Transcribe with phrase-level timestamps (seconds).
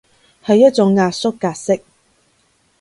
[0.43, 1.83] 係一種壓縮格式